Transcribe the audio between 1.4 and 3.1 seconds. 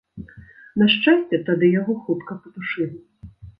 тады яго хутка патушылі.